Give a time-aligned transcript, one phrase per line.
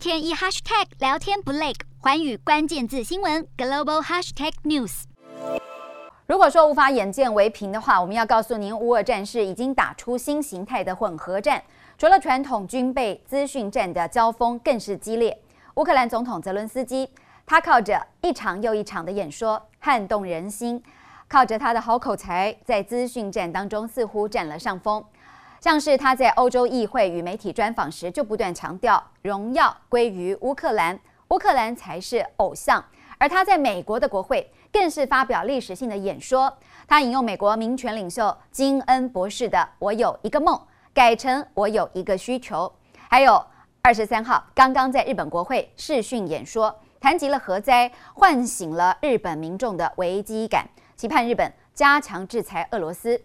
[0.00, 5.02] 天一 hashtag 聊天不累，寰宇关键字新闻 global hashtag news。
[6.26, 11.62] 如果说无法眼见为凭的话，我们要告诉您，乌俄战事已经打出新形态的混合战，
[11.98, 15.38] 除了传统军备资讯战的交锋更是激烈。
[15.74, 17.06] 乌克兰总统泽伦斯基，
[17.44, 20.82] 他靠着一场又一场的演说撼动人心，
[21.28, 25.04] 靠着他的好口才，在资讯战当中似乎占了上风。
[25.60, 30.98] 像是他在欧洲议会与媒体专访时就不断强调，荣耀归于乌克兰，
[31.28, 32.82] 乌克兰才是偶像。
[33.18, 36.50] 而他在美国的国会更是发表历史性的演说，
[36.88, 40.58] 他引用美国民权领袖金恩博士的“我有一个梦”，
[40.94, 42.72] 改成“我有一个需求”。
[43.10, 43.44] 还有
[43.82, 53.20] 二十三号刚刚在日本国会视讯演说，谈及了核灾，唤醒了日本民众的危机感，期盼日本加强制裁俄罗斯。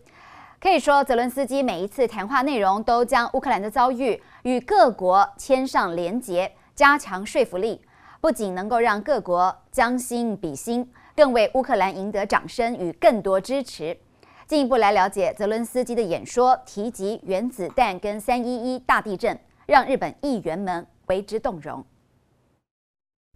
[0.60, 7.82] 可以说，泽伦斯基每一次谈话内容都将乌克兰的遭遇与各国牵上连结，加强说服力，
[8.20, 13.96] 不仅能够让各国将心比心，更为乌克兰赢得掌声与更多支持。
[14.48, 21.84] 进一步来了解泽伦斯基的演说，提及原子弹跟三一一大地震，让日本议员们为之动容。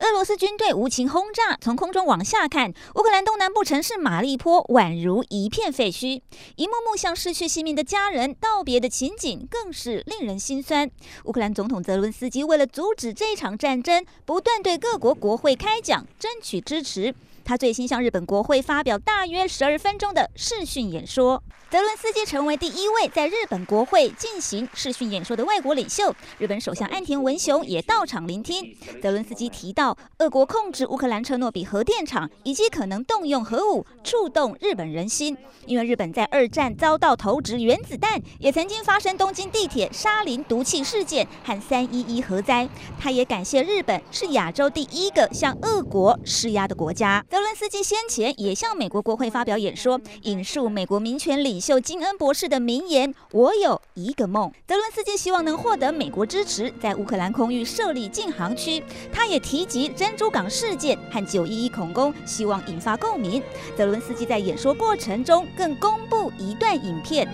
[0.10, 6.20] 俄罗斯军队无情轰炸，从空中往下看，乌克兰东南部城市马利坡宛如一片废墟，
[6.56, 10.90] 一幕幕向失去性命的家人道别的情景更是令人心酸。
[11.26, 17.14] 乌克兰总统泽伦斯基为了阻止这场战争，不断对各国国会开讲，争取支持。
[17.50, 21.42] 他最新向日本国会发表大约十二分钟的视讯演说。
[21.72, 26.16] 泽伦斯基成为第一位在日本国会进行视讯演说的外国领袖。
[26.38, 28.76] 日本首相岸田文雄也到场聆听。
[29.02, 35.36] 泽伦斯基提到，俄国控制乌克兰车诺比核电厂以及可能动用核武，触动日本人心。
[35.66, 42.68] 因为日本在二战遭到投掷原子弹，也曾经发生东京地铁沙林毒气事件和三一一核灾。
[43.00, 47.24] 他也感谢日本是亚洲第一个向俄国施压的国家。
[47.40, 58.84] 德伦斯基先前也向美国国会发表演说，引述美国民权领袖金恩博士的名言：“我有一个梦。”德伦斯基希望能获得美国支持，在乌克兰空域设立禁航区。
[59.10, 63.42] 他也提及珍珠港事件和九一一恐攻，希望引发共鸣。
[63.78, 67.26] 德伦斯基在演说过程中更公布一段影片。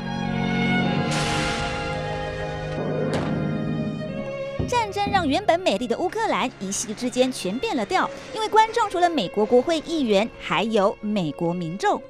[4.68, 12.02] 战争让原本美丽的乌克兰一夕之间全变了调，因为观众除了美国国会议员，还有美国民众。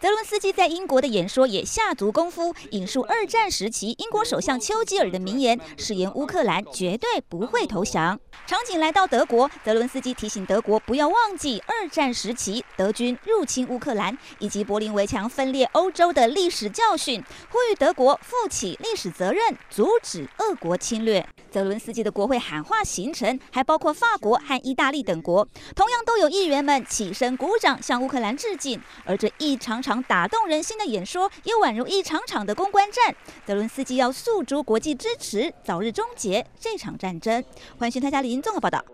[0.00, 8.20] 泽伦斯基在英国的演说也下足功夫，引述二战时期英国首相丘吉尔的名言，誓言乌克兰绝对不会投降。
[8.46, 21.26] 场景来到德国，泽伦斯基提醒德国不要忘记二战时期德军入侵乌克兰以及柏林围墙分裂欧洲的历史教训，呼吁德国负起历史责任，阻止俄国侵略。
[21.50, 33.14] 泽伦斯基的国会喊话行程还包括法国和意大利等国，同样都有议员们起身鼓掌向乌克兰致敬，而这一场场打动人心的演说，也宛如一场场的公关战。
[33.46, 37.42] 泽伦斯基要诉诸国际支持，早日终结这场战争。
[37.78, 38.84] 欢迎台下林综合报道。